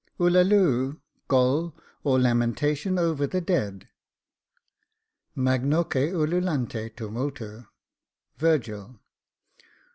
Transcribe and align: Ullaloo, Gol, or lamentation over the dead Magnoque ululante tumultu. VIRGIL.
Ullaloo, 0.19 0.99
Gol, 1.27 1.75
or 2.03 2.17
lamentation 2.19 2.97
over 2.97 3.27
the 3.27 3.39
dead 3.39 3.87
Magnoque 5.37 6.11
ululante 6.11 6.89
tumultu. 6.95 7.67
VIRGIL. 8.39 8.99